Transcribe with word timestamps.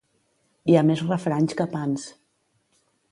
Hi 0.73 0.77
ha 0.79 0.83
més 0.87 1.03
refranys 1.11 1.57
que 1.59 1.67
pans. 1.75 2.07